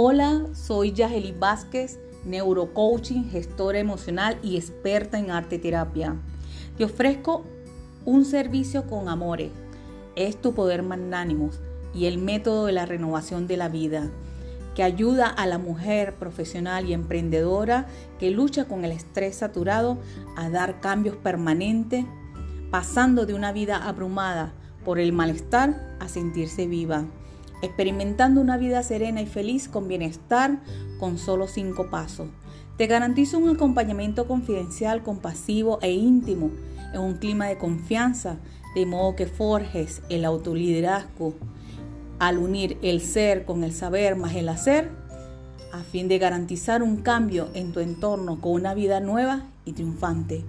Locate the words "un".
8.04-8.24, 33.38-33.48, 37.00-37.14, 46.82-46.98